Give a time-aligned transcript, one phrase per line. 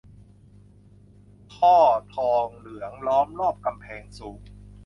[1.55, 1.75] ท่อ
[2.13, 4.39] ทองเหลืองล้อมรอบกำแพงสูง